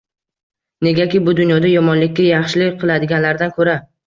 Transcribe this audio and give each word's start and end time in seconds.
Negaki, 0.87 1.21
bu 1.27 1.35
dunyoda 1.41 1.69
yomonlikka 1.73 2.27
yaxshilik 2.29 2.81
qiladiganlardan 2.81 3.55
ko’ra 3.61 3.79